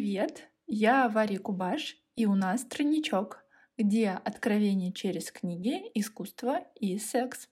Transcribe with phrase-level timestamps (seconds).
[0.00, 3.44] Привет, я Варя Кубаш, и у нас тройничок,
[3.76, 7.50] где откровение через книги, искусство и секс.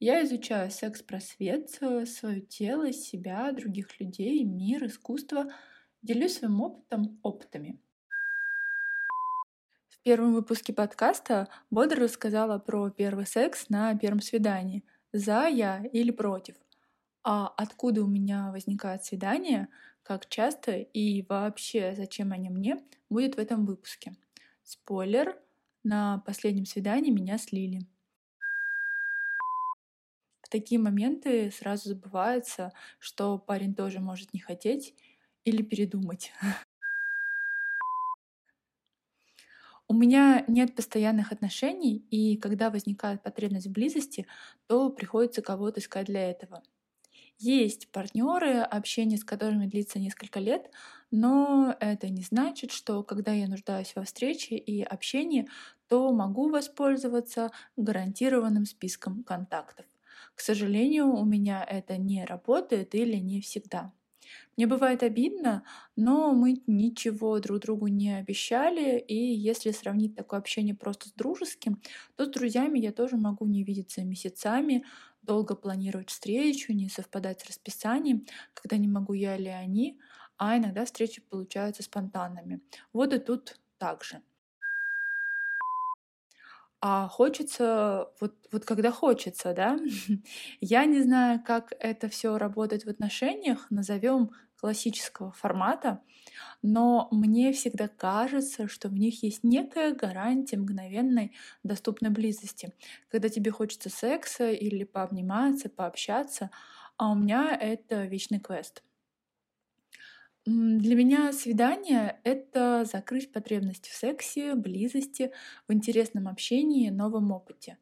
[0.00, 5.52] Я изучаю секс-просвет, свое тело, себя, других людей, мир, искусство,
[6.00, 7.78] делюсь своим опытом, опытами.
[9.90, 14.82] В первом выпуске подкаста бодро рассказала про первый секс на первом свидании.
[15.12, 16.56] За я или против.
[17.22, 19.68] А откуда у меня возникает свидание,
[20.08, 22.78] как часто и вообще зачем они мне,
[23.10, 24.16] будет в этом выпуске.
[24.64, 25.36] Спойлер,
[25.84, 27.86] на последнем свидании меня слили
[30.42, 34.94] в такие моменты сразу забывается, что парень тоже может не хотеть
[35.44, 36.32] или передумать.
[39.88, 44.26] У меня нет постоянных отношений, и когда возникает потребность в близости,
[44.66, 46.62] то приходится кого-то искать для этого.
[47.40, 50.70] Есть партнеры, общение с которыми длится несколько лет,
[51.12, 55.48] но это не значит, что когда я нуждаюсь во встрече и общении,
[55.88, 59.86] то могу воспользоваться гарантированным списком контактов.
[60.34, 63.92] К сожалению, у меня это не работает или не всегда.
[64.56, 65.64] Мне бывает обидно,
[65.96, 71.80] но мы ничего друг другу не обещали, и если сравнить такое общение просто с дружеским,
[72.16, 74.84] то с друзьями я тоже могу не видеться месяцами,
[75.28, 80.00] долго планировать встречу, не совпадать с расписанием, когда не могу я или они,
[80.38, 82.62] а иногда встречи получаются спонтанными.
[82.92, 84.22] Вот и тут также
[86.80, 89.78] а хочется вот, вот когда хочется, да.
[90.60, 96.02] Я не знаю, как это все работает в отношениях, назовем классического формата,
[96.62, 102.72] но мне всегда кажется, что в них есть некая гарантия мгновенной доступной близости.
[103.10, 106.50] Когда тебе хочется секса или пообниматься, пообщаться,
[106.98, 108.82] а у меня это вечный квест.
[110.46, 115.32] Для меня свидание— это закрыть потребности в сексе, близости,
[115.68, 117.76] в интересном общении, новом опыте.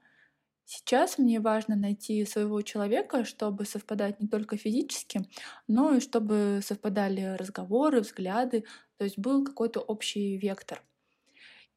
[0.66, 5.20] Сейчас мне важно найти своего человека, чтобы совпадать не только физически,
[5.68, 8.64] но и чтобы совпадали разговоры, взгляды,
[8.98, 10.82] то есть был какой-то общий вектор.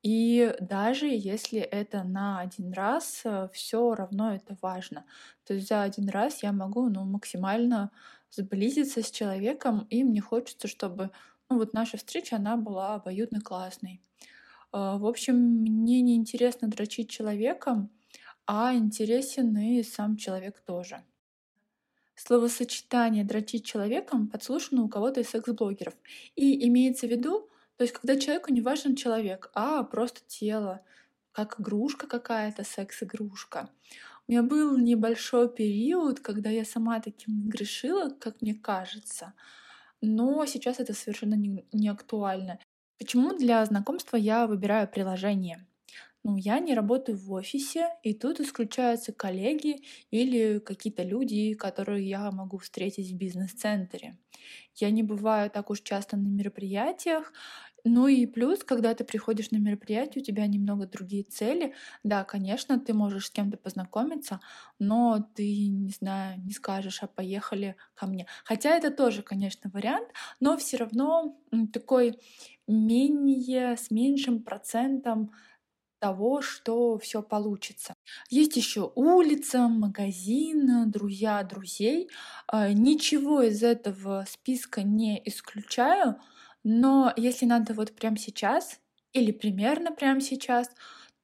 [0.01, 5.05] И даже если это на один раз, э, все равно это важно.
[5.45, 7.91] То есть за один раз я могу ну, максимально
[8.31, 11.11] сблизиться с человеком, и мне хочется, чтобы
[11.49, 14.01] ну, вот наша встреча, она была обоюдно классной.
[14.71, 17.91] А, в общем, мне не интересно дрочить человеком,
[18.51, 21.03] а интересен и сам человек тоже.
[22.15, 25.93] Словосочетание «дрочить человеком» подслушано у кого-то из секс-блогеров.
[26.35, 30.81] И имеется в виду, то есть когда человеку не важен человек, а просто тело,
[31.31, 33.69] как игрушка какая-то, секс-игрушка.
[34.27, 39.33] У меня был небольшой период, когда я сама таким грешила, как мне кажется,
[40.01, 42.57] но сейчас это совершенно не, не актуально.
[42.97, 45.67] Почему для знакомства я выбираю приложение?
[46.25, 49.77] Ну, я не работаю в офисе, и тут исключаются коллеги
[50.11, 54.17] или какие-то люди, которые я могу встретить в бизнес-центре.
[54.75, 57.33] Я не бываю так уж часто на мероприятиях,
[57.85, 61.73] ну и плюс, когда ты приходишь на мероприятие, у тебя немного другие цели.
[62.03, 64.41] Да, конечно, ты можешь с кем-то познакомиться,
[64.79, 68.27] но ты, не знаю, не скажешь, а поехали ко мне.
[68.45, 70.09] Хотя это тоже, конечно, вариант,
[70.41, 71.37] но все равно
[71.73, 72.19] такой
[72.67, 75.31] менее, с меньшим процентом
[75.99, 77.93] того, что все получится.
[78.29, 82.09] Есть еще улица, магазин, друзья друзей.
[82.47, 86.15] А, ничего из этого списка не исключаю,
[86.63, 88.79] но если надо вот прямо сейчас
[89.13, 90.69] или примерно прямо сейчас,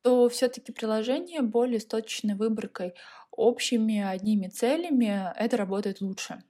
[0.02, 2.94] то все-таки приложение более с точечной выборкой,
[3.32, 6.44] общими одними целями, это работает лучше.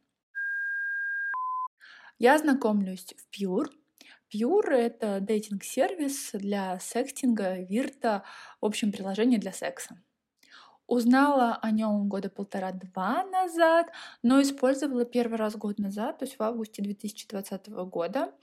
[2.19, 3.69] Я знакомлюсь в Pure.
[4.33, 8.23] Pure— это дейтинг-сервис для секстинга, вирта,
[8.61, 10.01] в общем, приложение для секса.
[10.87, 13.87] Узнала о нем года полтора-два назад,
[14.21, 18.33] но использовала первый раз год назад, то есть в августе 2020 года.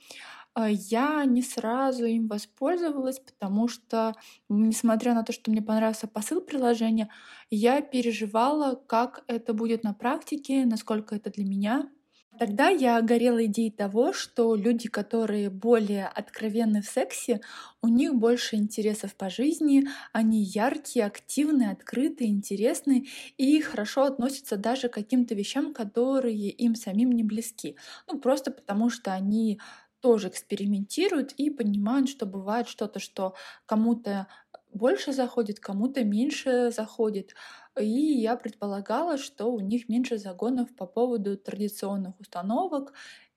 [0.53, 4.13] А, я не сразу им воспользовалась, потому что,
[4.49, 7.09] несмотря на то, что мне понравился посыл приложения,
[7.49, 11.89] я переживала, как это будет на практике, насколько это для меня
[12.39, 17.41] Тогда я горела идеей того, что люди, которые более откровенны в сексе,
[17.81, 23.05] у них больше интересов по жизни, они яркие, активные, открытые, интересные
[23.37, 27.77] и хорошо относятся даже к каким-то вещам, которые им самим не близки.
[28.07, 29.59] Ну, просто потому что они
[30.01, 33.35] тоже экспериментируют и понимают, что бывает что-то, что
[33.65, 34.27] кому-то
[34.73, 37.35] больше заходит, кому-то меньше заходит.
[37.79, 42.93] И я предполагала, что у них меньше загонов по поводу традиционных установок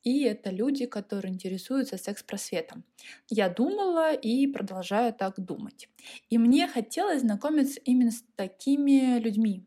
[0.07, 2.85] и это люди, которые интересуются секс-просветом.
[3.29, 5.89] Я думала и продолжаю так думать.
[6.31, 9.67] И мне хотелось знакомиться именно с такими людьми.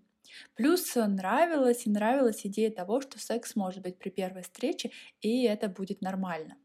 [0.55, 5.67] Плюс нравилась и нравилась идея того, что секс может быть при первой встрече, и это
[5.67, 6.55] будет нормально.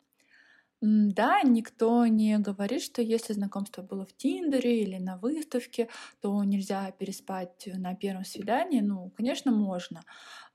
[0.87, 5.89] Да, никто не говорит, что если знакомство было в Тиндере или на выставке,
[6.21, 8.81] то нельзя переспать на первом свидании.
[8.83, 10.03] Ну, конечно, можно.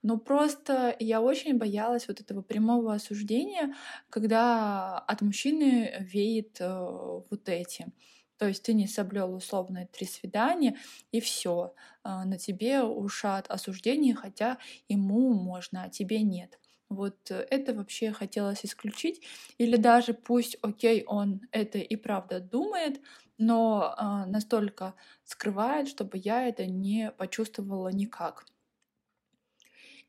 [0.02, 3.74] Но просто я очень боялась вот этого прямого осуждения,
[4.08, 7.92] когда от мужчины веет э, вот этим.
[8.38, 10.76] То есть ты не соблел условные три свидания,
[11.10, 11.74] и все.
[12.04, 16.56] Э, на тебе ушат осуждение, хотя ему можно, а тебе нет.
[16.90, 19.22] Вот э, это вообще хотелось исключить.
[19.58, 23.00] Или даже пусть, окей, он это и правда думает,
[23.38, 24.94] но э, настолько
[25.24, 28.44] скрывает, чтобы я это не почувствовала никак.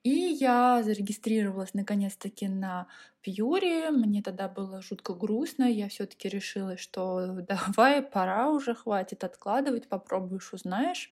[0.04, 2.88] И я зарегистрировалась наконец-таки на
[3.22, 3.92] Пьюре.
[3.92, 5.64] Мне тогда было жутко грустно.
[5.66, 11.14] Я все-таки решила, что давай, пора уже, хватит откладывать, попробуешь, узнаешь.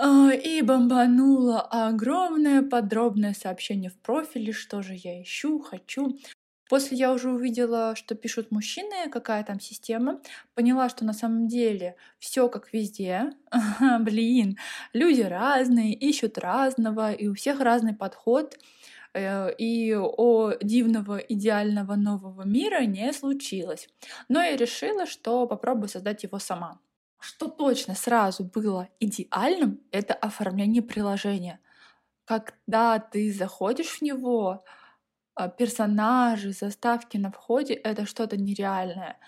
[0.00, 6.16] А, и бомбануло огромное подробное сообщение в профиле, что же я ищу, хочу.
[6.68, 10.20] После я уже увидела, что пишут мужчины, какая там система,
[10.54, 13.32] поняла, что на самом деле все как везде.
[14.00, 14.56] Блин,
[14.92, 18.56] люди разные, ищут разного, и у всех разный подход.
[19.14, 23.88] Э, и о дивного идеального нового мира не случилось.
[24.28, 26.78] Но я решила, что попробую создать его сама.
[27.18, 31.60] Что точно сразу было идеальным, это оформление приложения.
[32.24, 34.64] Когда ты заходишь в него,
[35.34, 39.18] а, персонажи, заставки на входе— это что-то нереальное.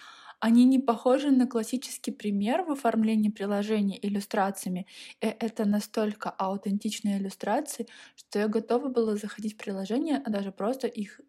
[0.40, 4.86] Они не похожи на классический пример в оформлении приложения иллюстрациями.
[5.20, 10.86] И это настолько аутентичные иллюстрации, что я готова была заходить в приложение, а даже просто
[10.88, 11.20] их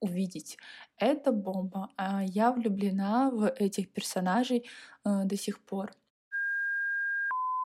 [0.00, 0.58] увидеть.
[0.98, 1.90] Это бомба.
[1.96, 4.66] А я влюблена в этих персонажей
[5.04, 5.92] э, до сих пор.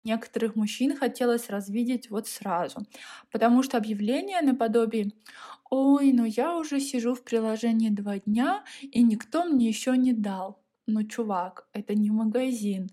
[0.05, 2.87] Некоторых мужчин хотелось развидеть вот сразу,
[3.33, 5.13] потому что объявление наподобие
[5.71, 10.63] «Ой, ну я уже сижу в приложении два дня, и никто мне еще не дал».
[10.87, 12.91] Ну, чувак, это не магазин.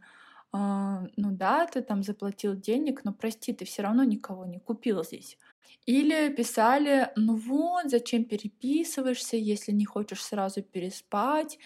[0.54, 5.04] А, ну да, ты там заплатил денег, но прости, ты все равно никого не купил
[5.04, 5.38] здесь.
[5.86, 11.58] Или писали, ну вот, зачем переписываешься, если не хочешь сразу переспать.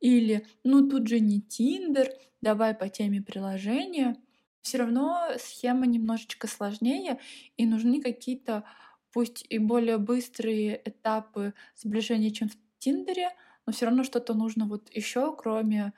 [0.00, 2.08] Или, ну тут же не Тиндер,
[2.40, 4.16] давай по теме приложения.
[4.62, 7.18] Все равно схема немножечко сложнее,
[7.56, 8.64] и нужны какие-то,
[9.12, 13.30] пусть и более быстрые этапы сближения, чем в Тиндере,
[13.66, 15.92] но все равно что-то нужно вот еще, кроме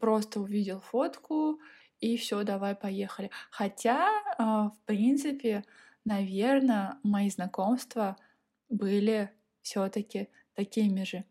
[0.00, 1.60] просто увидел фотку
[2.00, 3.30] и все, давай поехали.
[3.50, 4.08] Хотя,
[4.38, 5.64] а, в принципе,
[6.04, 8.16] наверное, мои знакомства
[8.68, 9.30] были
[9.62, 11.24] все-таки такими же.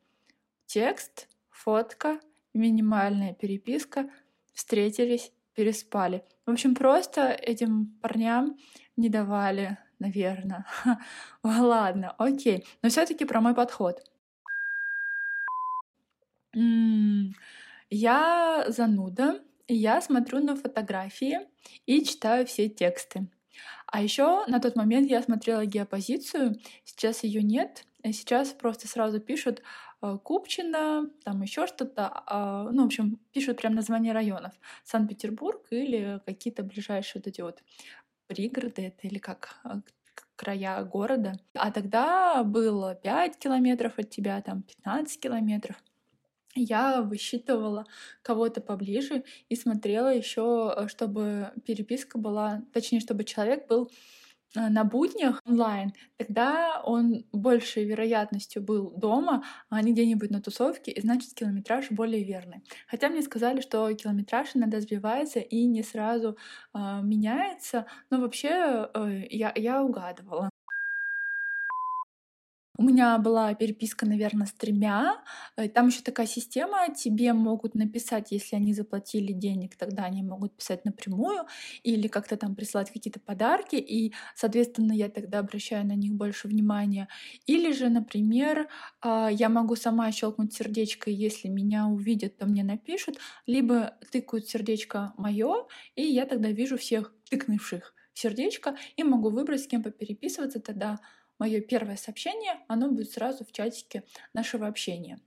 [0.66, 2.19] Текст, фотка,
[2.54, 4.10] минимальная переписка,
[4.54, 6.24] встретились, переспали.
[6.45, 8.57] В общем, просто этим парням
[8.98, 10.66] не давали, наверное.
[11.44, 12.66] Ладно, окей.
[12.81, 14.04] Но все-таки про мой подход.
[17.89, 21.39] Я зануда, я смотрю на фотографии
[21.85, 23.27] и читаю все тексты.
[23.87, 27.85] А еще на тот момент я смотрела геопозицию, сейчас ее нет.
[28.03, 29.63] Сейчас просто сразу пишут
[30.01, 32.11] э, Купчино, там еще что-то.
[32.27, 34.53] А, ну, в общем, пишут прям название районов.
[34.83, 37.63] Санкт-Петербург или какие-то ближайшие вот эти вот
[38.27, 39.81] пригороды это или как э,
[40.35, 41.39] края города.
[41.55, 45.77] А тогда было 5 километров от тебя, там 15 километров
[46.55, 47.85] я высчитывала
[48.21, 53.91] кого-то поближе и смотрела еще, э, чтобы переписка была, точнее, чтобы человек был
[54.55, 60.91] э, на буднях онлайн, тогда он большей вероятностью был дома, а не где-нибудь на тусовке,
[60.91, 62.63] и значит километраж более верный.
[62.88, 66.38] Хотя мне сказали, что километраж иногда сбивается и не сразу
[66.74, 70.50] э, меняется, но вообще э, я, я угадывала.
[72.77, 75.24] У меня была переписка, наверное, с тремя.
[75.55, 80.58] Э, там еще такая система, тебе могут написать, если они заплатили денег, тогда они могут
[80.58, 81.46] писать напрямую
[81.84, 87.08] или как-то там присылать какие-то подарки, и, соответственно, я тогда обращаю на них больше внимания.
[87.46, 88.67] Или же, например,
[89.01, 93.17] а, я могу сама щелкнуть сердечко, если меня увидят, то мне напишут,
[93.48, 95.65] либо тыкают сердечко мое,
[95.96, 101.00] и я тогда вижу всех тыкнувших сердечко и могу выбрать, с кем попереписываться, тогда
[101.39, 105.20] мое первое сообщение, оно будет сразу в чатике нашего общения.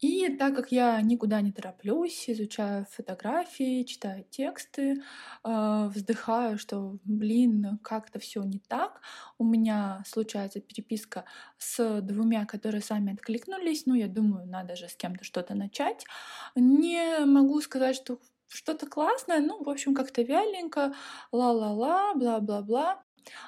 [0.00, 5.02] И так как я никуда не тороплюсь, изучаю фотографии, читаю тексты,
[5.42, 9.00] э, вздыхаю, что, блин, как-то все не так.
[9.38, 11.24] У меня случается переписка
[11.56, 13.86] с двумя, которые сами откликнулись.
[13.86, 16.04] Ну, я думаю, надо же с кем-то что-то начать.
[16.54, 20.94] Не могу сказать, что что-то классное, ну, в общем, как-то вяленько,
[21.32, 23.02] ла-ла-ла, бла-бла-бла.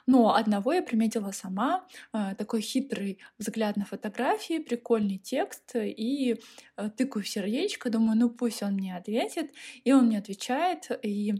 [0.06, 6.40] Но одного я приметила сама, э, такой хитрый взгляд на фотографии, прикольный текст, и
[6.76, 9.52] э, тыкаю в сердечко, думаю, ну пусть он мне ответит,
[9.84, 11.34] и он мне отвечает, и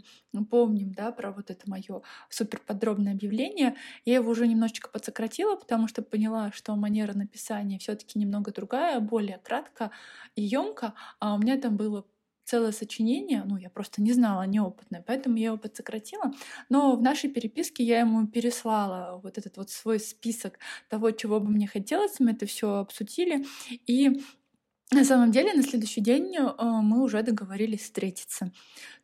[0.51, 3.77] помним, да, про вот это мое супер подробное объявление.
[4.05, 9.39] Я его уже немножечко подсократила, потому что поняла, что манера написания все-таки немного другая, более
[9.39, 9.91] кратко
[10.37, 12.05] и емко, а у меня там было
[12.49, 16.33] целое сочинение, ну, я просто не знала, неопытная, поэтому я его подсократила.
[16.71, 21.51] Но в нашей переписке я ему переслала вот этот вот свой список того, чего бы
[21.51, 23.45] мне хотелось, мы это все обсудили,
[23.87, 24.23] и
[24.91, 28.51] на самом деле на следующий день э, мы уже договорились встретиться.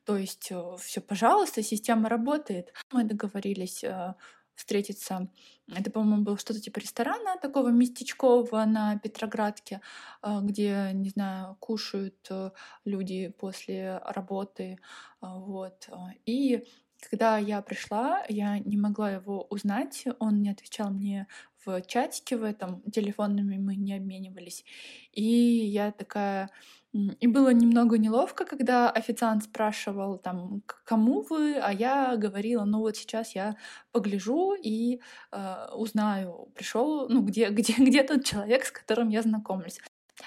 [0.07, 2.73] То есть э, все, пожалуйста, система работает.
[2.93, 4.15] Мы договорились э,
[4.55, 5.29] встретиться.
[5.69, 9.81] Это, по-моему, было что-то типа ресторана такого местечкового на Петроградке,
[10.23, 12.51] а, где, не знаю, кушают э,
[12.85, 14.79] люди после работы.
[15.21, 15.89] А, вот.
[16.27, 16.65] И
[17.11, 21.27] когда я пришла, я не могла его узнать, он не отвечал мне
[21.65, 24.65] в чатике в этом, телефонными мы не обменивались.
[25.13, 26.51] И я такая
[26.95, 32.97] и было немного неловко, когда официант спрашивал там, кому вы, а я говорила, ну вот
[32.97, 33.57] сейчас я
[33.93, 35.01] погляжу и
[35.33, 39.81] э, узнаю, пришел, ну где, где, где тот человек, с которым я знакомлюсь.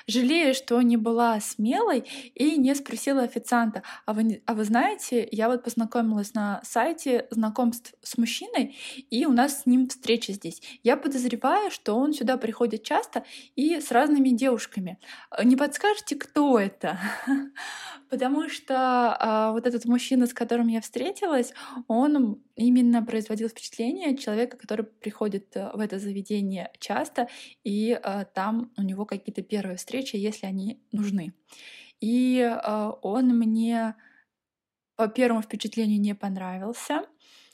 [0.07, 5.49] Жалею, что не была смелой и не спросила официанта, а вы, а вы знаете, я
[5.49, 8.77] вот познакомилась на сайте знакомств с мужчиной,
[9.09, 10.61] и у нас с ним встреча здесь.
[10.81, 13.25] Я подозреваю, что он сюда приходит часто
[13.57, 14.97] и с разными девушками.
[15.43, 16.97] Не подскажете, кто это?
[18.09, 21.53] Потому что а, вот этот мужчина, с которым я встретилась,
[21.87, 27.27] он именно производил впечатление человека, который приходит э, в это заведение часто,
[27.63, 31.33] и а, там у него какие-то первые встречи, если они нужны.
[32.01, 33.95] И а, он мне
[34.95, 37.05] по первому впечатлению не понравился.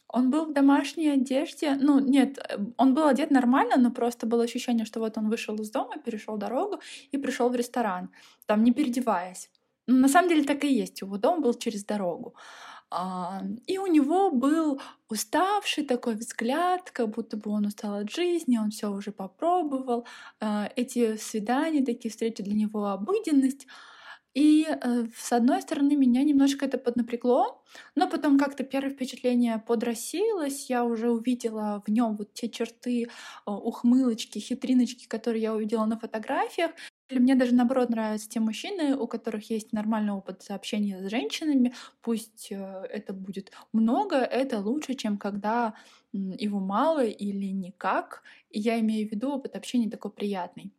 [0.08, 1.76] Он был в домашней одежде.
[1.76, 5.56] Ну, нет, э, он был одет нормально, но просто было ощущение, что вот он вышел
[5.56, 6.80] из дома, перешел дорогу
[7.12, 8.10] и пришел в ресторан,
[8.46, 9.50] там не переодеваясь.
[9.88, 11.02] Ну, на самом деле так и есть.
[11.02, 12.36] Его дом был через дорогу.
[12.96, 18.58] А, и у него был уставший такой взгляд, как будто бы он устал от жизни,
[18.60, 20.06] он все уже попробовал.
[20.40, 23.66] А, эти свидания, такие встречи для него обыденность.
[24.36, 27.64] И э, с одной стороны меня немножко это поднапрягло,
[27.96, 33.08] но потом как-то первое впечатление подрассеялось, я уже увидела в нем вот те черты, э,
[33.46, 36.72] ухмылочки, хитриночки, которые я увидела на фотографиях,
[37.14, 41.74] или мне даже наоборот нравятся те мужчины, у которых есть нормальный опыт общения с женщинами.
[42.02, 42.56] Пусть э,
[42.90, 45.76] это будет много, это лучше, чем когда
[46.12, 48.24] его мало или никак.
[48.50, 50.74] И я имею в виду опыт общения такой приятный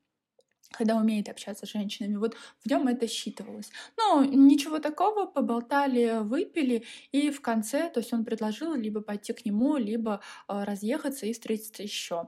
[0.77, 2.17] когда умеет общаться с женщинами.
[2.17, 3.71] Вот в нем это считывалось.
[3.97, 9.45] Но ничего такого, поболтали, выпили, и в конце, то есть он предложил либо пойти к
[9.45, 12.27] нему, либо э, разъехаться и встретиться еще.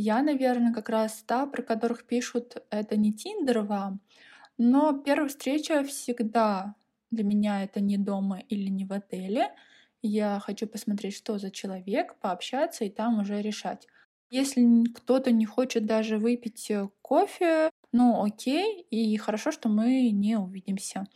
[0.00, 4.00] Я, наверное, как раз та, про которых пишут, это не Тиндер вам,
[4.56, 6.76] но первая встреча всегда
[7.10, 9.52] для меня это не дома или не в отеле.
[10.00, 13.88] Я хочу посмотреть, что за человек, пообщаться и там уже решать.
[14.30, 20.36] Если кто-то не хочет даже выпить э, кофе, ну окей, и хорошо, что мы не
[20.36, 21.08] увидимся.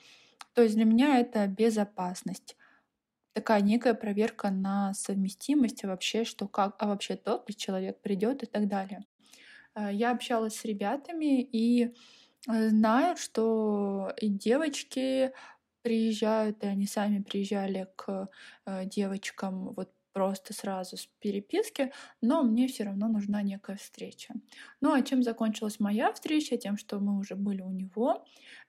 [0.55, 2.57] То есть для меня это безопасность
[3.33, 8.43] такая некая проверка на совместимость, а вообще, что как, а вообще тот ли человек придет
[8.43, 9.05] и так далее.
[9.75, 11.95] Э, я общалась с ребятами и
[12.49, 15.33] э, знаю, что и девочки
[15.83, 18.29] приезжают, и они сами приезжали к
[18.67, 24.35] э, девочкам вот просто сразу с переписки, но мне все равно нужна некая встреча.
[24.81, 26.57] Ну а чем закончилась моя встреча?
[26.57, 28.25] Тем, что мы уже были у него,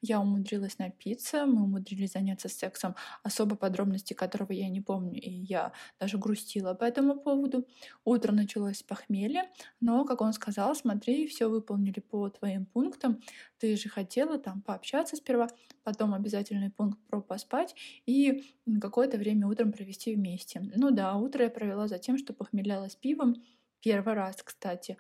[0.06, 5.72] я умудрилась напиться, мы умудрились заняться сексом, особо подробности которого я не помню, и я
[5.98, 7.66] даже грустила по этому поводу.
[8.04, 13.22] Утро началось с похмелья, но, как он сказал, смотри, все выполнили по твоим пунктам,
[13.60, 15.48] ты же хотела там пообщаться сперва,
[15.84, 17.74] потом обязательный пункт про поспать
[18.06, 18.44] и
[18.82, 20.70] какое-то время утром провести вместе.
[20.76, 23.42] Ну да, утро я провела за тем, что похмелялась пивом,
[23.80, 24.98] первый раз, кстати,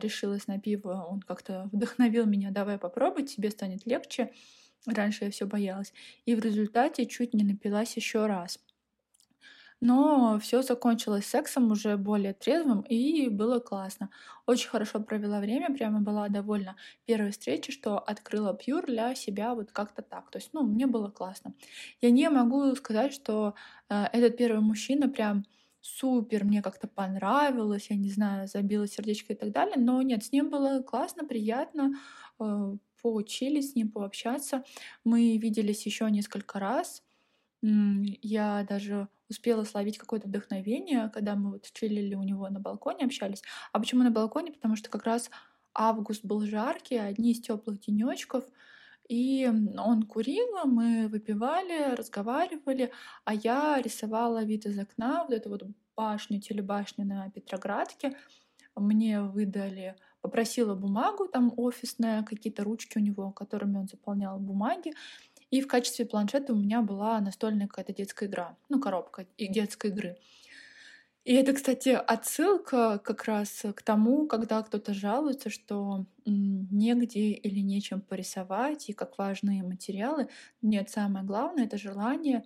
[0.00, 4.32] решилась на пиво, он как-то вдохновил меня, давай попробуй, тебе станет легче.
[4.86, 5.92] Раньше я все боялась.
[6.26, 8.58] И в результате чуть не напилась еще раз.
[9.80, 14.08] Но все закончилось сексом уже более трезвым, и было классно.
[14.46, 19.72] Очень хорошо провела время, прямо была довольна первой встречи, что открыла Пьюр для себя вот
[19.72, 20.30] как-то так.
[20.30, 21.52] То есть, ну, мне было классно.
[22.00, 23.54] Я не могу сказать, что
[23.90, 25.44] э, этот первый мужчина прям
[25.84, 30.32] супер, мне как-то понравилось, я не знаю, забила сердечко и так далее, но нет, с
[30.32, 31.92] ним было классно, приятно,
[32.40, 34.64] э, поучились с ним пообщаться.
[35.04, 37.02] Мы виделись еще несколько раз.
[37.60, 43.42] Я даже успела словить какое-то вдохновение, когда мы вот чилили у него на балконе, общались.
[43.72, 44.52] А почему на балконе?
[44.52, 45.30] Потому что как раз
[45.74, 48.44] август был жаркий, одни из теплых денечков,
[49.08, 49.46] и
[49.78, 52.90] он курил, мы выпивали, разговаривали,
[53.24, 55.64] а я рисовала вид из окна, вот эту вот
[55.96, 58.16] башню, телебашню на Петроградке.
[58.74, 64.92] Мне выдали, попросила бумагу там офисная, какие-то ручки у него, которыми он заполнял бумаги.
[65.50, 69.90] И в качестве планшета у меня была настольная какая-то детская игра, ну, коробка и детской
[69.90, 70.16] игры.
[71.24, 78.02] И это, кстати, отсылка как раз к тому, когда кто-то жалуется, что негде или нечем
[78.02, 80.28] порисовать, и как важные материалы.
[80.60, 82.44] Нет, самое главное— это желание.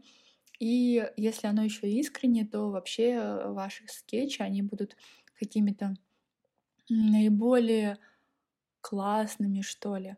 [0.60, 4.96] И если оно еще искренне, то вообще ваши скетчи, они будут
[5.38, 5.94] какими-то
[6.88, 7.98] наиболее
[8.80, 10.16] классными, что ли.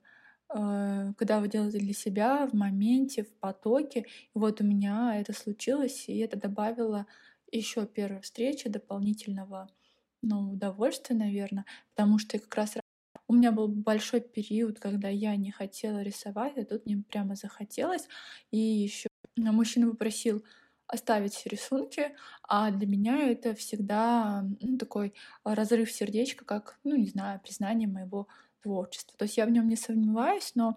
[0.55, 4.01] Э, когда вы делаете для себя в моменте, в потоке.
[4.35, 7.07] И вот у меня это случилось, и это добавило
[7.53, 9.69] еще первой встречи дополнительного
[10.23, 11.65] ну, удовольствия, наверное,
[11.95, 12.77] потому что как раз
[13.29, 18.09] у меня был большой период, когда я не хотела рисовать, а тут мне прямо захотелось.
[18.51, 20.45] И еще мужчина попросил
[20.89, 25.15] оставить рисунки, а для меня это всегда ну, такой
[25.45, 28.27] разрыв сердечка, как, ну, не знаю, признание моего
[28.63, 29.17] творчества.
[29.17, 30.77] То есть я в нем не сомневаюсь, но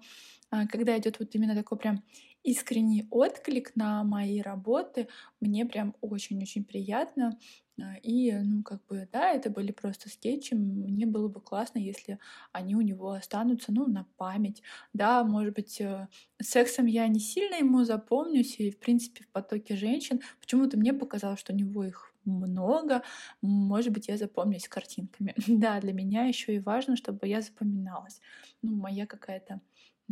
[0.51, 2.03] а, когда идет вот именно такой прям
[2.43, 5.07] искренний отклик на мои работы,
[5.39, 7.37] мне прям очень-очень приятно.
[7.81, 10.53] А, и, ну, как бы, да, это были просто скетчи.
[10.53, 12.19] Мне было бы классно, если
[12.51, 14.61] они у него останутся, ну, на память.
[14.93, 16.07] Да, может быть, э,
[16.41, 21.39] сексом я не сильно ему запомнюсь, и, в принципе, в потоке женщин почему-то мне показалось,
[21.39, 23.03] что у него их много,
[23.41, 25.33] может быть, я запомнюсь картинками.
[25.47, 28.21] да, для меня еще и важно, чтобы я запоминалась.
[28.61, 29.61] Ну, моя какая-то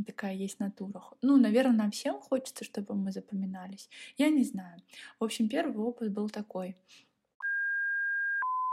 [0.06, 1.04] такая есть натура.
[1.22, 3.90] Ну, наверное, нам всем хочется, чтобы мы запоминались.
[4.18, 4.82] Я не знаю.
[5.20, 6.76] В общем, первый опыт был такой.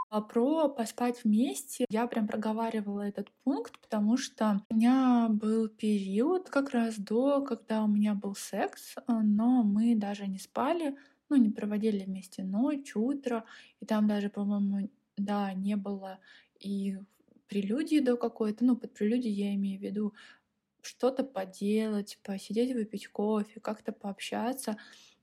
[0.09, 6.49] А про поспать вместе я прям проговаривала этот пункт, потому что у меня был период
[6.49, 10.97] как раз до, когда у меня был секс, но мы даже не спали,
[11.29, 13.45] ну, не проводили вместе ночь, утро,
[13.81, 16.17] и там даже, по-моему, да, не было
[16.59, 16.97] и
[17.47, 20.13] прелюдии до какой-то, ну, под прелюдией я имею в виду
[20.81, 24.77] что-то поделать, посидеть, выпить кофе, как-то пообщаться.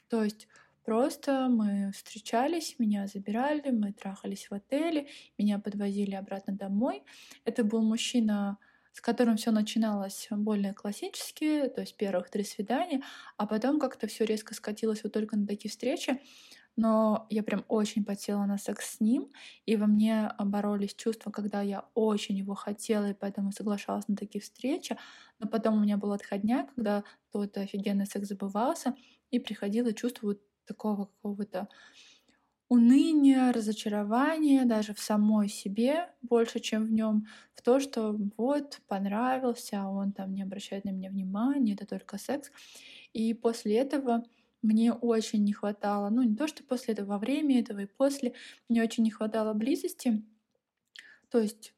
[0.09, 0.49] То есть
[0.85, 7.03] просто мы встречались, меня забирали, мы трахались в отеле, меня подвозили обратно домой.
[7.45, 8.59] Это был мужчина
[8.97, 13.03] с которым все начиналось более классически, то есть первых три свидания,
[13.37, 16.19] а потом как-то все резко скатилось вот только на такие встречи.
[16.77, 19.31] Но я прям очень потела на секс с ним,
[19.65, 24.43] и во мне боролись чувства, когда я очень его хотела, и поэтому соглашалась на такие
[24.43, 24.97] встречи.
[25.39, 28.95] Но потом у меня был отходняк, когда тот офигенный секс забывался,
[29.31, 31.69] и приходило чувство вот такого какого-то
[32.69, 39.83] уныние, разочарование даже в самой себе больше, чем в нем, в то, что вот понравился,
[39.83, 42.51] а он там не обращает на меня внимания, это только секс.
[43.13, 44.25] И после этого
[44.63, 48.35] мне очень не хватало, ну не то, что после этого, во время этого и после,
[48.69, 50.25] мне очень не хватало близости.
[51.31, 51.75] То есть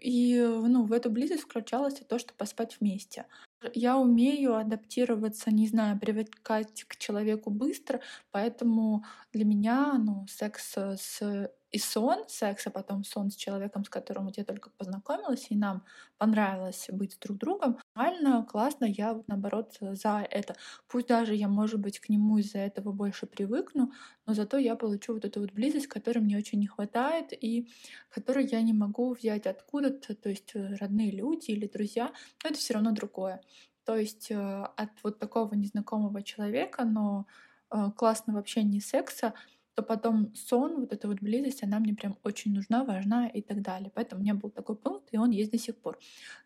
[0.00, 3.26] и ну, в эту близость включалось и то, что поспать вместе.
[3.74, 11.50] Я умею адаптироваться, не знаю, привыкать к человеку быстро, поэтому для меня ну, секс с
[11.70, 15.84] и сон, секс, а потом сон с человеком, с которым я только познакомилась, и нам
[16.18, 20.54] понравилось быть друг другом, реально классно, я вот наоборот за это.
[20.88, 23.92] Пусть даже я, может быть, к нему из-за этого больше привыкну,
[24.26, 27.68] но зато я получу вот эту вот близость, которой мне очень не хватает, и
[28.10, 32.58] которую я не могу взять откуда-то, то есть э, родные люди или друзья, но это
[32.58, 33.40] все равно другое.
[33.84, 37.26] То есть э, от вот такого незнакомого человека, но
[37.70, 39.34] э, классного общения секса,
[39.80, 43.62] то потом сон, вот эта вот близость, она мне прям очень нужна, важна и так
[43.62, 43.90] далее.
[43.94, 45.98] Поэтому у меня был такой пункт, и он есть до сих пор.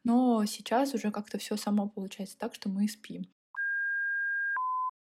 [0.05, 3.27] Но сейчас уже как-то все само получается так, что мы спим.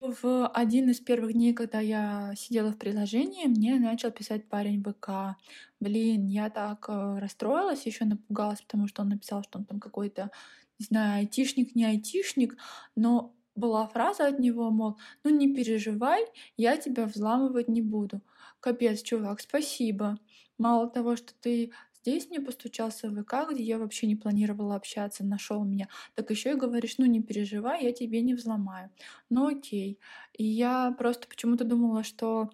[0.01, 5.37] В один из первых дней, когда я сидела в приложении, мне начал писать парень ВК.
[5.79, 10.31] Блин, я так э, расстроилась, еще напугалась, потому что он написал, что он там какой-то,
[10.79, 12.57] не знаю, айтишник, не айтишник,
[12.95, 16.25] но была фраза от него, мол, ну не переживай,
[16.57, 18.21] я тебя взламывать не буду.
[18.59, 20.19] Капец, чувак, спасибо.
[20.57, 25.23] Мало того, что ты здесь мне постучался в ВК, где я вообще не планировала общаться,
[25.25, 28.91] нашел меня, так еще и говоришь, ну не переживай, я тебе не взломаю.
[29.29, 29.99] Ну окей.
[30.33, 32.49] И я просто почему-то думала, что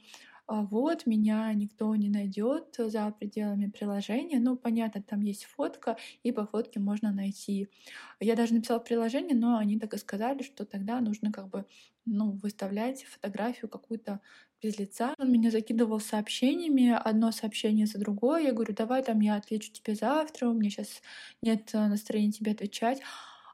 [0.48, 4.40] вот меня никто не найдет за пределами приложения.
[4.40, 7.70] Ну, понятно, там есть фотка, и по фотке можно найти.
[8.20, 11.66] Я даже написала приложение, но они так и сказали, что тогда нужно как бы
[12.06, 14.20] ну, выставлять фотографию какую-то
[14.62, 15.16] без лица.
[15.18, 18.44] Он меня закидывал сообщениями, одно сообщение за другое.
[18.44, 21.02] Я говорю, давай там я отвечу тебе завтра, у меня сейчас
[21.42, 23.02] нет э, настроения тебе отвечать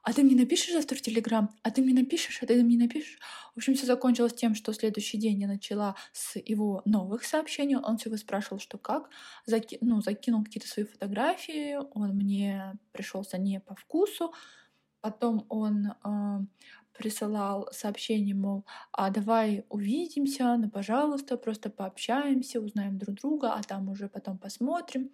[0.08, 3.20] а ты мне напишешь завтра в Телеграм, а ты мне напишешь, а ты мне напишешь.
[3.54, 7.76] В общем, все закончилось тем, что следующий день я начала с его новых сообщений.
[7.76, 9.10] Он все спрашивал, что как.
[9.46, 9.78] Заки...
[9.82, 11.78] Ну, закинул какие-то свои фотографии.
[11.94, 14.34] Он мне пришелся не по вкусу.
[15.02, 16.46] Потом он э,
[16.94, 23.90] присылал сообщение, мол, а давай увидимся, ну, пожалуйста, просто пообщаемся, узнаем друг друга, а там
[23.90, 25.12] уже потом посмотрим.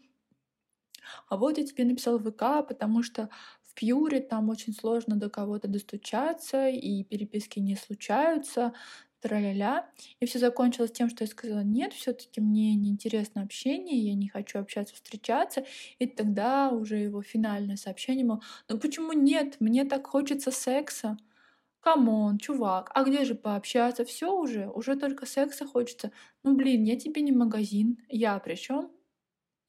[1.29, 3.29] А вот я тебе написал в ВК, потому что
[3.75, 8.73] в там очень сложно до кого-то достучаться, и переписки не случаются,
[9.23, 9.89] тра-ля-ля.
[10.19, 14.59] И все закончилось тем, что я сказала, нет, все-таки мне неинтересно общение, я не хочу
[14.59, 15.65] общаться, встречаться.
[15.99, 21.17] И тогда уже его финальное сообщение, мол, ну почему нет, мне так хочется секса.
[21.81, 24.05] Come on, чувак, а где же пообщаться?
[24.05, 26.11] Все уже, уже только секса хочется.
[26.43, 27.97] Ну блин, я тебе не магазин.
[28.09, 28.91] Я при чем?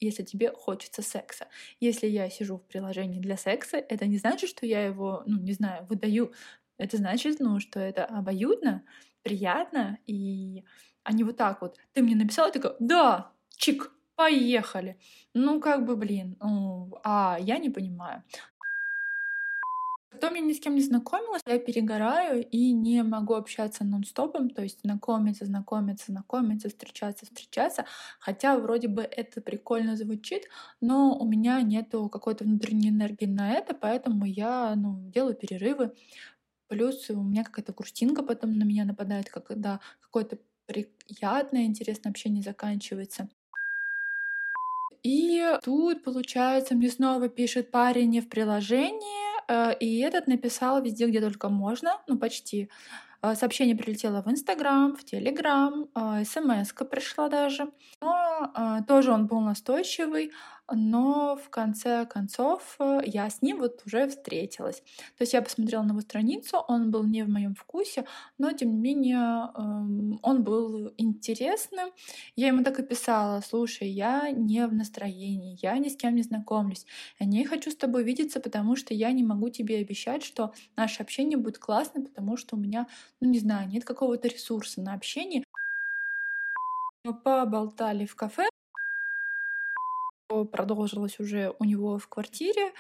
[0.01, 1.47] Если тебе хочется секса.
[1.81, 5.53] Если я сижу в приложении для секса, это не значит, что я его, ну, не
[5.53, 6.33] знаю, выдаю.
[6.79, 8.83] Это значит, ну, что это обоюдно,
[9.23, 10.65] приятно, и
[11.03, 11.79] они вот так вот.
[11.93, 14.99] Ты мне написала, такой, да, чик, поехали.
[15.35, 18.23] Ну, как бы, блин, ну, а я не понимаю.
[20.15, 24.63] Потом я ни с кем не знакомилась, я перегораю и не могу общаться нон-стопом, то
[24.63, 27.85] есть знакомиться, знакомиться, знакомиться, встречаться, встречаться.
[28.21, 30.45] Хотя вроде бы это прикольно звучит,
[30.81, 35.93] но у меня нету какой-то внутренней энергии на это, поэтому я ну, делаю перерывы.
[36.69, 43.29] Плюс у меня какая-то грустинка потом на меня нападает, когда какое-то приятное, интересное общение заканчивается.
[45.03, 49.34] И тут, получается, мне снова пишет парень не в приложении,
[49.81, 52.71] и этот написал везде, где только можно, ну почти.
[53.23, 57.71] Э, сообщение прилетело в Инстаграм, в Телеграм, э, смс пришла даже.
[58.01, 60.33] Но тоже он был настойчивый
[60.73, 64.81] но в конце концов э, я с ним вот уже встретилась.
[65.19, 68.05] То есть я посмотрела на его страницу, он был не в моем вкусе,
[68.39, 71.91] но тем не менее эм, он был интересным.
[72.37, 76.23] Я ему так и писала, слушай, я не в настроении, я ни с кем не
[76.23, 76.87] знакомлюсь,
[77.19, 81.03] я не хочу с тобой видеться, потому что я не могу тебе обещать, что наше
[81.03, 82.87] общение будет классно, потому что у меня,
[83.21, 85.45] ну не знаю, нет какого-то ресурса на общение.
[87.05, 88.49] Мы поболтали в кафе,
[90.29, 92.73] продолжилось уже у него в квартире.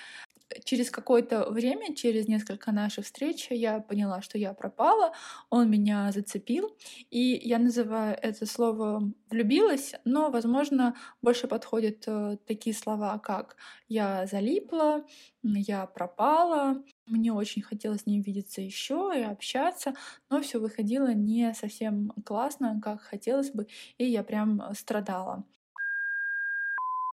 [0.64, 5.12] Через какое-то время, через несколько наших встреч, я поняла, что я пропала,
[5.50, 6.76] он меня зацепил,
[7.10, 13.56] и я называю это слово «влюбилась», но, возможно, больше подходят э, такие слова, как
[13.88, 15.04] «я залипла»,
[15.42, 19.94] «я пропала», мне очень хотелось с ним видеться еще и общаться,
[20.30, 23.66] но все выходило не совсем классно, как хотелось бы,
[23.98, 25.44] и я прям страдала.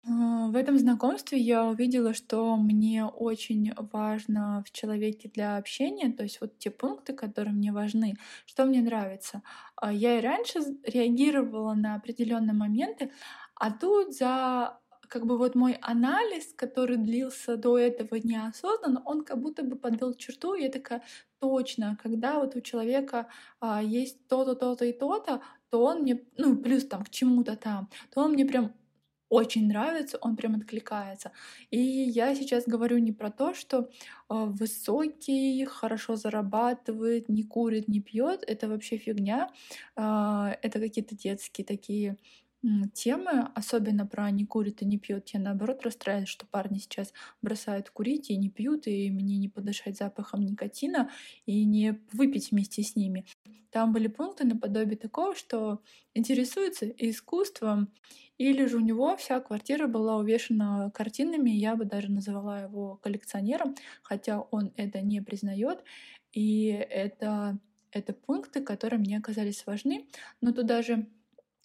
[0.08, 6.24] А, в этом знакомстве я увидела, что мне очень важно в человеке для общения, то
[6.24, 9.44] есть вот те пункты, которые мне важны, что мне нравится.
[9.76, 13.12] А, я и раньше реагировала на определенные моменты,
[13.56, 19.40] а тут за как бы вот мой анализ, который длился до этого неосознанно, он как
[19.42, 21.04] будто бы подвел черту, и я такая,
[21.40, 23.28] точно, когда вот у человека
[23.60, 27.90] а, есть то-то, то-то и то-то, то он мне, ну, плюс там к чему-то там,
[28.14, 28.74] то он мне прям
[29.32, 31.32] очень нравится, он прям откликается.
[31.72, 33.86] И я сейчас говорю не про то, что э,
[34.30, 38.44] высокий, хорошо зарабатывает, не курит, не пьет.
[38.46, 39.50] Это вообще фигня.
[39.96, 42.18] Э, это какие-то детские такие
[42.94, 47.90] темы, особенно про не курит и не пьет, я наоборот расстраиваюсь, что парни сейчас бросают
[47.90, 51.10] курить и не пьют, и мне не подышать запахом никотина
[51.46, 53.26] и не выпить вместе с ними.
[53.72, 55.82] Там были пункты наподобие такого, что
[56.14, 57.94] интересуется искусством,
[58.38, 63.76] или же у него вся квартира была увешана картинами, я бы даже называла его коллекционером,
[64.04, 65.84] хотя он это не признает.
[66.34, 67.60] И это,
[67.92, 70.08] это пункты, которые мне оказались важны.
[70.42, 71.08] Но тут даже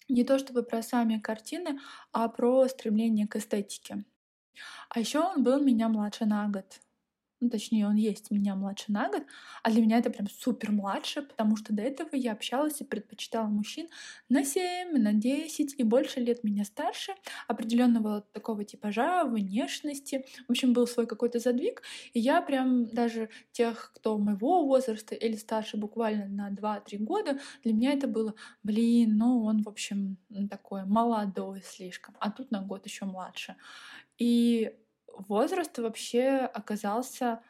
[0.09, 1.79] не то чтобы про сами картины,
[2.11, 4.05] а про стремление к эстетике.
[4.89, 6.79] А еще он был меня младше на год.
[7.39, 9.23] Ну, точнее, он есть меня младше на год,
[9.63, 13.47] а для меня это прям супер младше, потому что до этого я общалась и предпочитала
[13.47, 13.87] мужчин
[14.29, 17.13] на 7, на 10 и больше лет меня старше,
[17.47, 20.25] определенного такого типажа, внешности.
[20.47, 25.35] В общем, был свой какой-то задвиг, и я прям даже тех, кто моего возраста или
[25.35, 30.17] старше буквально на 2-3 года, для меня это было, блин, ну он, в общем,
[30.49, 33.55] такой молодой слишком, а тут на год еще младше.
[34.17, 34.73] И
[35.27, 37.41] возраст вообще оказался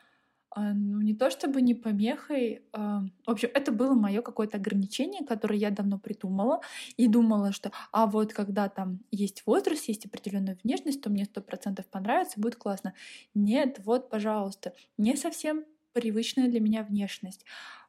[0.52, 2.64] а, ну, не то чтобы не помехой.
[2.74, 6.62] А, в общем, это было мое какое-то ограничение, которое я давно придумала
[6.98, 11.42] и думала, что а вот когда там есть возраст, есть определенная внешность, то мне сто
[11.42, 12.94] процентов понравится, будет классно.
[13.36, 17.46] Нет, вот, пожалуйста, не совсем привычная для меня внешность.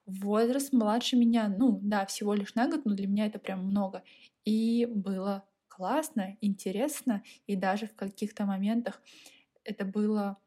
[0.07, 4.03] Возраст младше меня, ну да, всего лишь на год, но для меня это прям много.
[4.45, 9.01] И было классно, интересно, и даже в каких-то моментах
[9.69, 10.39] это было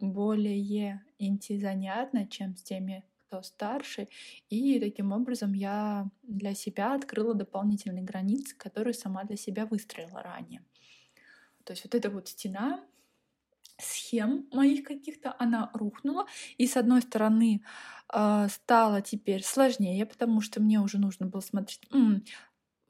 [0.00, 4.08] более интизанятно, чем с теми, кто старше.
[4.48, 10.64] И таким образом я для себя открыла дополнительные границы, которые сама для себя выстроила ранее.
[11.64, 12.84] То есть вот эта вот стена
[13.78, 16.26] схем моих каких-то, она рухнула.
[16.58, 17.64] И с одной стороны,
[18.12, 21.80] э, стало теперь сложнее, потому что мне уже нужно было смотреть,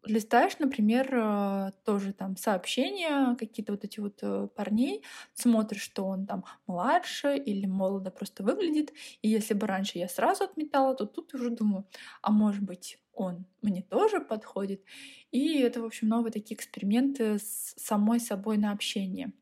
[0.06, 5.02] листаешь, например, э, тоже там сообщения, какие-то вот эти вот э, парней,
[5.34, 8.92] смотришь, что он там младше или молодо просто выглядит.
[9.22, 11.86] И если бы раньше я сразу отметала, то тут уже думаю,
[12.22, 14.82] а может быть, он мне тоже подходит.
[15.30, 19.32] И это, в общем, новые такие эксперименты с самой собой на общение.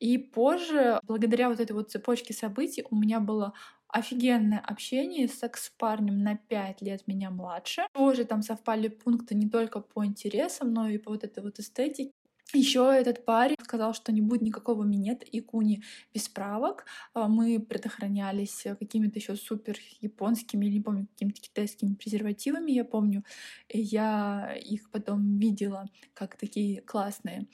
[0.00, 3.52] И позже, благодаря вот этой вот цепочке событий, у меня было
[3.92, 7.82] офигенное общение с секс-парнем на 5 лет меня младше.
[7.92, 12.10] Тоже там совпали пункты не только по интересам, но и по вот этой вот эстетике.
[12.54, 16.84] Еще этот парень сказал, что не будет никакого минета и куни без справок.
[17.14, 23.24] А, мы предохранялись какими-то еще супер японскими, или не помню, какими-то китайскими презервативами, я помню.
[23.70, 27.46] Я их потом видела как такие классные.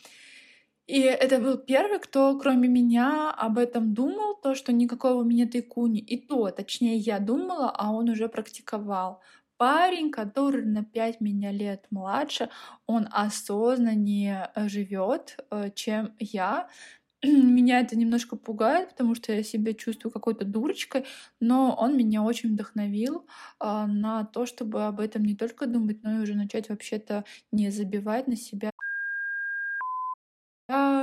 [0.89, 5.61] И это был первый, кто, кроме меня, об этом думал, то, что никакого минета и
[5.61, 6.01] куни.
[6.01, 9.21] И то, точнее, я думала, а он уже практиковал
[9.59, 12.49] парень, который на 5 меня лет младше,
[12.87, 16.69] он осознаннее э, живет, э, чем я.
[17.25, 21.05] Меня это немножко пугает, потому что я себя чувствую какой-то дурочкой,
[21.41, 23.27] но он меня очень вдохновил
[23.61, 27.71] э, на то, чтобы об этом не только думать, но и уже начать вообще-то не
[27.71, 28.71] забивать на себя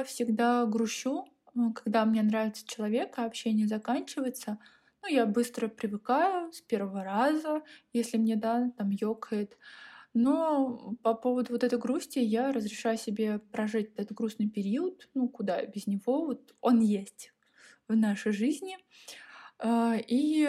[0.06, 4.58] всегда грущу, э, когда мне нравится человек, а общение заканчивается.
[5.02, 7.62] Ну, я быстро привыкаю с первого раза,
[7.94, 9.58] если мне, да, там ёкает.
[10.14, 15.10] Но по поводу вот этой грусти я разрешаю себе прожить этот грустный период.
[15.14, 16.26] Ну, куда без него?
[16.26, 17.34] Вот он есть
[17.90, 18.78] в нашей жизни.
[19.58, 20.48] А, и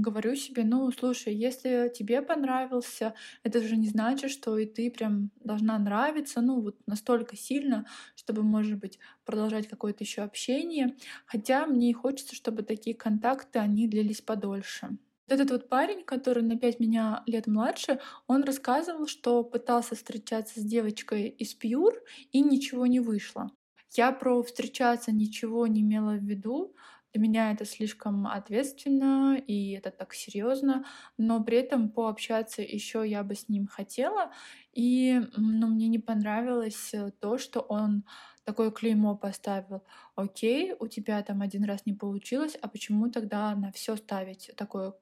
[0.00, 5.30] говорю себе, ну, слушай, если тебе понравился, это же не значит, что и ты прям
[5.36, 10.96] должна нравиться, ну, вот настолько сильно, чтобы, может быть, продолжать какое-то еще общение.
[11.26, 14.98] Хотя мне и хочется, чтобы такие контакты, они длились подольше.
[15.28, 20.64] Этот вот парень, который на 5 меня лет младше, он рассказывал, что пытался встречаться с
[20.64, 21.94] девочкой из Пьюр
[22.32, 23.52] и ничего не вышло.
[23.94, 26.74] Я про встречаться ничего не имела в виду,
[27.12, 30.84] для меня это слишком ответственно и это так серьезно,
[31.18, 34.32] но при этом пообщаться еще я бы с ним хотела.
[34.72, 38.04] И ну, мне не понравилось э, то, что он
[38.44, 39.84] такое клеймо поставил.
[40.14, 44.94] Окей, у тебя там один раз не получилось, а почему тогда на все ставить такое,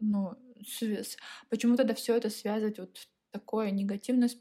[0.00, 1.18] ну, связь?
[1.50, 2.96] Почему тогда все это связывать вот
[3.30, 4.36] такое негативное с.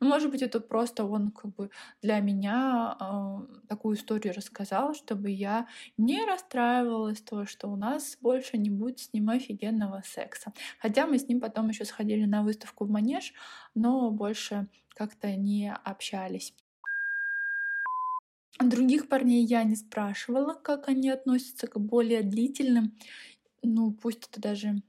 [0.00, 1.70] Ну, может быть, это просто он как бы
[2.02, 5.66] для меня э, такую историю рассказал, чтобы я
[5.96, 10.52] не расстраивалась то, что у нас больше не будет с ним офигенного секса.
[10.78, 13.32] Хотя мы с ним потом еще сходили на выставку в Манеж,
[13.74, 16.54] но больше как-то не общались.
[18.60, 22.96] Других парней я не спрашивала, как они относятся к более длительным,
[23.62, 24.82] ну пусть это даже,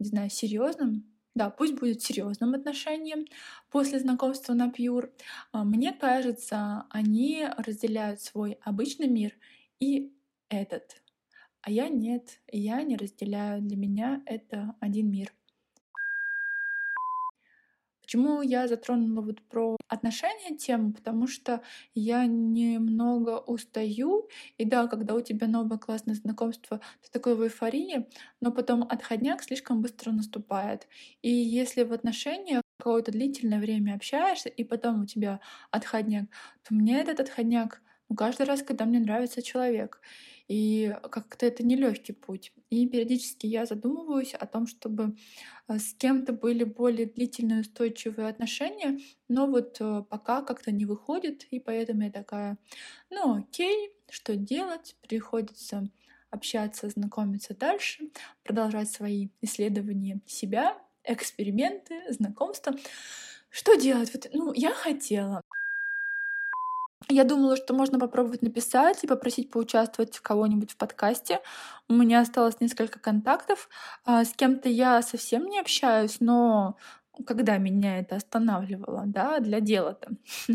[0.00, 3.26] не знаю, серьезным да, пусть будет серьезным отношением
[3.70, 5.12] после знакомства на Пьюр.
[5.52, 9.32] А, мне кажется, они разделяют свой обычный мир
[9.80, 10.12] и
[10.48, 11.02] этот.
[11.62, 13.62] А я нет, я не разделяю.
[13.62, 15.32] Для меня это один мир.
[18.14, 20.92] Почему я затронула вот про отношения тему?
[20.92, 21.62] Потому что
[21.96, 24.28] я немного устаю.
[24.56, 28.06] И да, когда у тебя новое классное знакомство, ты такой в эйфории,
[28.40, 30.86] но потом отходняк слишком быстро наступает.
[31.22, 35.40] И если в отношениях какое-то длительное время общаешься, и потом у тебя
[35.72, 36.26] отходняк,
[36.62, 40.00] то мне этот отходняк Ну, каждый раз, когда мне нравится человек.
[40.46, 42.52] И как-то это нелегкий путь.
[42.68, 45.16] И периодически я задумываюсь о том, чтобы
[45.68, 51.44] э, с кем-то были более длительные устойчивые отношения, но вот э, пока как-то не выходит,
[51.50, 52.58] и поэтому я такая,
[53.10, 55.88] ну окей, что делать, приходится
[56.30, 58.10] общаться, знакомиться дальше,
[58.42, 62.74] продолжать свои исследования себя, эксперименты, знакомства.
[63.50, 64.12] Что делать?
[64.14, 65.42] Вот, ну, я хотела.
[67.08, 71.40] Я думала, что можно попробовать написать и попросить поучаствовать кого-нибудь в подкасте.
[71.88, 73.68] У меня осталось несколько контактов.
[74.04, 76.76] А, с кем-то я совсем не общаюсь, но
[77.26, 80.10] когда меня это останавливало, да, для дела-то,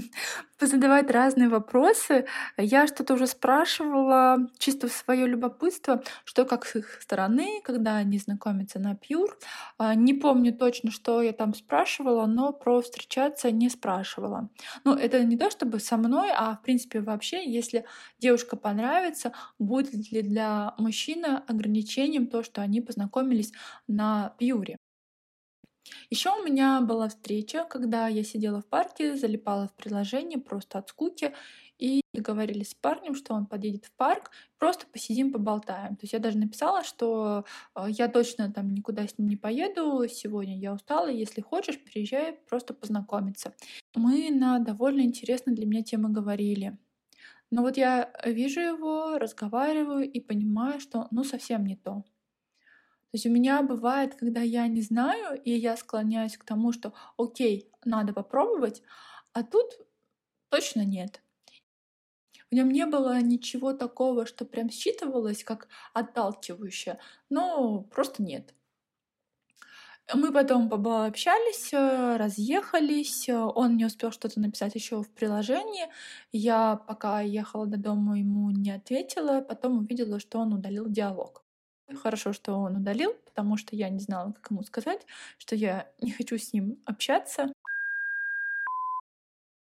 [0.60, 2.26] позадавать разные вопросы.
[2.58, 8.18] Я что-то уже спрашивала, чисто в свое любопытство, что как с их стороны, когда они
[8.18, 9.38] знакомятся на пьюр.
[9.78, 14.50] А, не помню точно, что я там спрашивала, но про встречаться не спрашивала.
[14.84, 17.86] Ну, это не то чтобы со мной, а в принципе вообще, если
[18.20, 23.54] девушка понравится, будет ли для мужчины ограничением то, что они познакомились
[23.88, 24.78] на пьюре.
[26.10, 30.90] Еще у меня была встреча, когда я сидела в парке, залипала в приложение просто от
[30.90, 31.34] скуки,
[31.80, 35.96] и договорились с парнем, что он подъедет в парк, просто посидим, поболтаем.
[35.96, 40.06] То есть я даже написала, что э, я точно там никуда с ним не поеду,
[40.10, 43.54] сегодня я устала, если хочешь, приезжай просто познакомиться.
[43.96, 46.78] Мы на довольно интересные для меня темы говорили.
[47.52, 52.04] Но вот я вижу его, разговариваю и понимаю, что ну совсем не то.
[53.12, 56.94] То есть у меня бывает, когда я не знаю, и я склоняюсь к тому, что
[57.18, 58.84] окей, надо попробовать,
[59.34, 59.80] а тут
[60.50, 61.22] точно нет.
[62.52, 68.54] В нем не было ничего такого, что прям считывалось как отталкивающее, но просто нет.
[70.16, 73.30] Мы потом пообщались, э, разъехались.
[73.30, 75.88] Он не успел что-то написать еще в приложении.
[76.32, 79.42] Я, пока ехала до дома, ему не ответила.
[79.42, 81.44] Потом увидела, что он удалил диалог.
[81.96, 85.06] Хорошо, что он удалил, потому что я не знала, как ему сказать,
[85.38, 87.52] что я не хочу с ним общаться.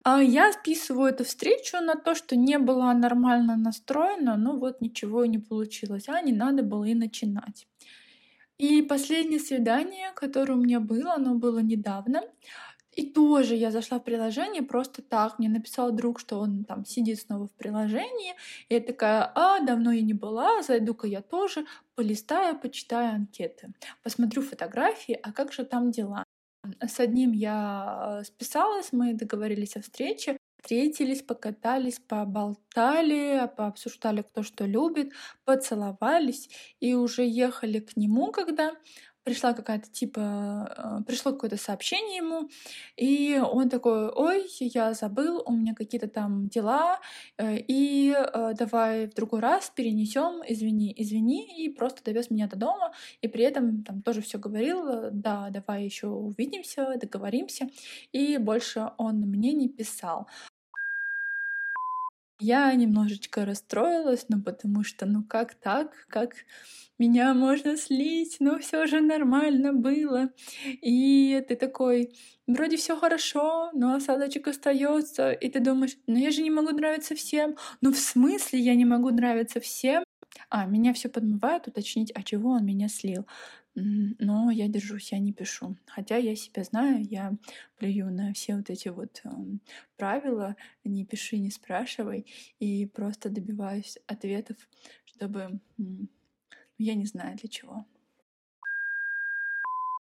[0.03, 5.23] А я списываю эту встречу на то, что не была нормально настроена, но вот ничего
[5.23, 7.67] и не получилось, а не надо было и начинать.
[8.57, 12.21] И последнее свидание, которое у меня было, оно было недавно.
[12.95, 15.37] И тоже я зашла в приложение просто так.
[15.37, 18.33] Мне написал друг, что он там сидит снова в приложении.
[18.69, 23.73] И я такая, а, давно я не была, зайду-ка я тоже, полистаю, почитаю анкеты.
[24.03, 26.23] Посмотрю фотографии, а как же там дела.
[26.81, 35.11] С одним я списалась, мы договорились о встрече, встретились, покатались, поболтали, пообсуждали, кто что любит,
[35.43, 38.73] поцеловались и уже ехали к нему, когда
[39.25, 42.49] пришла какая-то типа, э, пришло какое-то сообщение ему,
[42.95, 46.99] и он такой, ой, я забыл, у меня какие-то там дела,
[47.37, 52.55] э, и э, давай в другой раз перенесем, извини, извини, и просто довез меня до
[52.55, 57.67] дома, и при этом там тоже все говорил, да, давай еще увидимся, договоримся,
[58.11, 60.27] и больше он мне не писал.
[62.39, 66.33] Я немножечко расстроилась, ну потому что, ну как так, как
[66.99, 70.31] меня можно слить, но все же нормально было.
[70.81, 72.13] И ты такой,
[72.47, 77.15] вроде все хорошо, но осадочек остается, и ты думаешь, ну я же не могу нравиться
[77.15, 77.57] всем.
[77.81, 80.04] Ну в смысле я не могу нравиться всем?
[80.49, 83.25] А, меня все подмывает уточнить, а чего он меня слил.
[83.75, 85.75] Но я держусь, я не пишу.
[85.87, 87.33] Хотя я себя знаю, я
[87.77, 89.29] плюю на все вот эти вот э,
[89.97, 90.55] правила,
[90.85, 92.25] не пиши, не спрашивай,
[92.59, 94.55] и просто добиваюсь ответов,
[95.03, 95.59] чтобы
[96.77, 97.85] я не знаю для чего.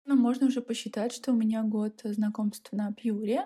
[0.05, 3.45] Ну, можно уже посчитать, что у меня год знакомства на Пьюре,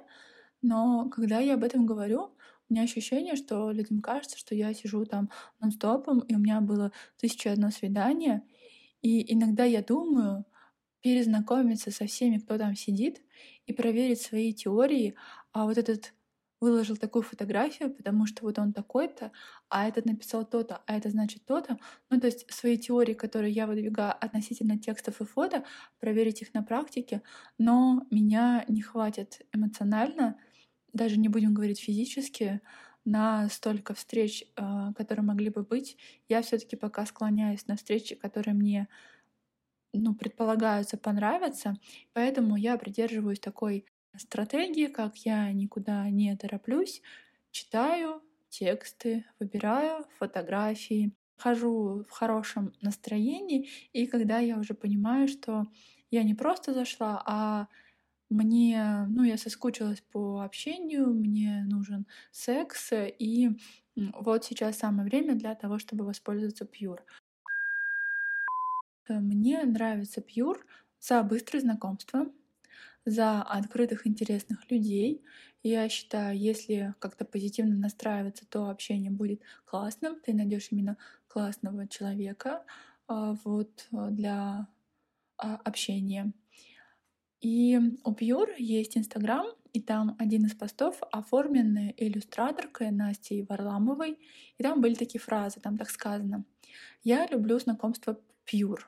[0.62, 2.32] но когда я об этом говорю,
[2.72, 5.30] у меня ощущение, что людям кажется, что я сижу там
[5.60, 8.44] нон-стопом, и у меня было тысяча одно свидание,
[9.02, 10.46] и иногда я думаю
[11.02, 13.22] перезнакомиться со всеми, кто там сидит,
[13.66, 15.16] и проверить свои теории,
[15.52, 16.14] а вот этот
[16.62, 19.32] выложил такую фотографию, потому что вот он такой-то,
[19.68, 21.78] а этот написал то-то, а это значит то-то.
[22.10, 25.66] Ну, то есть свои теории, которые я выдвигаю относительно текстов и фото,
[26.00, 27.22] проверить их на практике,
[27.58, 30.38] но меня не хватит эмоционально,
[30.94, 32.62] даже не будем говорить физически,
[33.04, 35.98] на столько встреч, а, которые могли бы быть.
[36.30, 38.88] Я все таки пока склоняюсь на встречи, которые мне
[39.94, 41.76] ну, предполагаются понравятся,
[42.14, 47.02] поэтому я придерживаюсь такой стратегии, как я никуда не тороплюсь,
[47.52, 55.68] читаю тексты, выбираю фотографии, хожу в хорошем настроении, и когда я уже понимаю, что
[56.10, 57.68] я не просто зашла, а
[58.32, 63.50] мне, ну, я соскучилась по общению, мне нужен секс, и
[63.96, 67.00] вот сейчас самое время для того, чтобы воспользоваться Pure.
[69.10, 70.62] Мне нравится Pure
[71.00, 72.32] за быстрое знакомство,
[73.06, 75.24] за открытых, интересных людей.
[75.64, 80.20] Я считаю, если как-то позитивно настраиваться, то общение будет классным.
[80.22, 82.64] Ты найдешь именно классного человека
[83.08, 84.68] а, вот, для
[85.38, 86.34] а, общения.
[87.42, 94.20] И у Pure есть Инстаграм, и там один из постов оформленный иллюстраторкой Настей Варламовой.
[94.58, 96.46] И там были такие фразы, там так сказано.
[97.04, 98.82] «Я люблю знакомство Pure».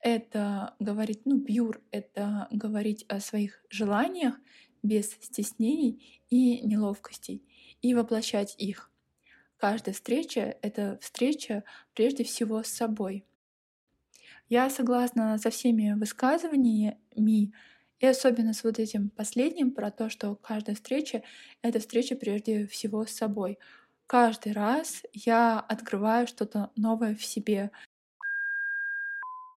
[0.00, 4.34] Это говорить, ну, Pure— это говорить о своих желаниях
[4.82, 7.42] без стеснений и неловкостей,
[7.80, 8.92] и воплощать их.
[9.56, 13.24] Каждая встреча— это встреча прежде всего с собой—
[14.48, 17.52] я согласна со всеми высказываниями,
[18.00, 21.22] и особенно с вот этим последним про то, что каждая встреча—
[21.62, 23.58] это встреча прежде всего с собой.
[24.06, 27.70] Каждый раз я открываю что-то новое в себе.